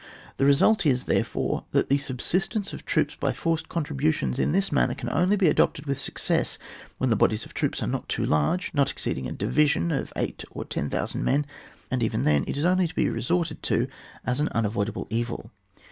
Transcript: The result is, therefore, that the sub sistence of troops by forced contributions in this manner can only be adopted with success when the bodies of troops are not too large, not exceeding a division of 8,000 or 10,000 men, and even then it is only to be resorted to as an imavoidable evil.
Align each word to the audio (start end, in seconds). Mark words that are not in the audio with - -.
The 0.37 0.47
result 0.47 0.83
is, 0.83 1.03
therefore, 1.03 1.65
that 1.73 1.89
the 1.89 1.99
sub 1.99 2.17
sistence 2.17 2.73
of 2.73 2.85
troops 2.85 3.15
by 3.15 3.33
forced 3.33 3.69
contributions 3.69 4.39
in 4.39 4.51
this 4.51 4.71
manner 4.71 4.95
can 4.95 5.09
only 5.11 5.35
be 5.37 5.47
adopted 5.47 5.85
with 5.85 5.99
success 6.01 6.57
when 6.97 7.11
the 7.11 7.15
bodies 7.15 7.45
of 7.45 7.53
troops 7.53 7.83
are 7.83 7.87
not 7.87 8.09
too 8.09 8.25
large, 8.25 8.71
not 8.73 8.89
exceeding 8.89 9.27
a 9.27 9.31
division 9.31 9.91
of 9.91 10.11
8,000 10.15 10.47
or 10.49 10.65
10,000 10.65 11.23
men, 11.23 11.45
and 11.91 12.01
even 12.01 12.23
then 12.23 12.43
it 12.47 12.57
is 12.57 12.65
only 12.65 12.87
to 12.87 12.95
be 12.95 13.09
resorted 13.09 13.61
to 13.61 13.87
as 14.25 14.39
an 14.39 14.49
imavoidable 14.55 15.05
evil. 15.11 15.51